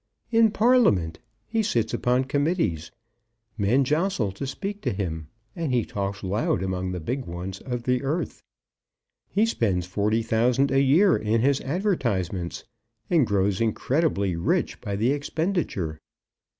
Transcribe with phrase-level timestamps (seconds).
[0.31, 1.19] "In Parliament!
[1.45, 2.89] He sits upon committees;
[3.55, 7.83] men jostle to speak to him; and he talks loud among the big ones of
[7.83, 8.41] the earth.
[9.29, 12.63] He spends forty thousand a year in his advertisements,
[13.11, 15.99] and grows incredibly rich by the expenditure.